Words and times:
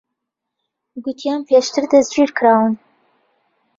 گوتیان 1.03 1.41
پێشتر 1.49 1.83
دەستگیر 1.91 2.29
کراون. 2.37 2.73